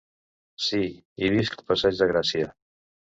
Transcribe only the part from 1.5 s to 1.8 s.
al